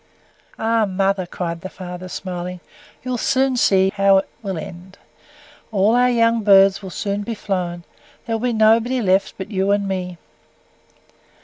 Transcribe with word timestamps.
"Ah, 0.57 0.85
mother," 0.87 1.27
cried 1.27 1.61
the 1.61 1.69
father, 1.69 2.09
smiling, 2.09 2.59
"you'll 3.03 3.19
see 3.19 3.91
how 3.97 4.17
it 4.17 4.29
will 4.41 4.57
end: 4.57 4.97
all 5.71 5.93
our 5.93 6.09
young 6.09 6.41
birds 6.41 6.81
will 6.81 6.89
soon 6.89 7.21
be 7.21 7.35
flown 7.35 7.83
there 8.25 8.35
will 8.35 8.51
be 8.51 8.53
nobody 8.53 8.99
left 8.99 9.35
but 9.37 9.51
you 9.51 9.69
and 9.69 9.87
me." 9.87 10.17